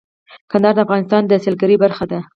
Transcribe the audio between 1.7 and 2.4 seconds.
برخه ده.